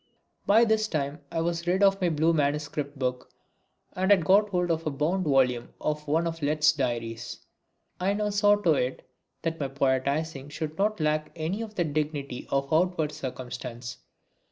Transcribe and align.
By 0.47 0.65
this 0.65 0.87
time 0.87 1.19
I 1.31 1.41
was 1.41 1.67
rid 1.67 1.83
of 1.83 2.01
my 2.01 2.09
blue 2.09 2.33
manuscript 2.33 2.97
book 2.97 3.29
and 3.93 4.09
had 4.09 4.25
got 4.25 4.49
hold 4.49 4.71
of 4.71 4.87
a 4.87 4.89
bound 4.89 5.25
volume 5.25 5.75
of 5.79 6.07
one 6.07 6.25
of 6.25 6.41
Lett's 6.41 6.71
diaries. 6.71 7.45
I 7.99 8.15
now 8.15 8.31
saw 8.31 8.55
to 8.55 8.73
it 8.73 9.07
that 9.43 9.59
my 9.59 9.67
poetising 9.67 10.49
should 10.49 10.75
not 10.75 10.99
lack 10.99 11.31
any 11.35 11.61
of 11.61 11.75
the 11.75 11.83
dignity 11.83 12.47
of 12.49 12.73
outward 12.73 13.11
circumstance. 13.11 13.99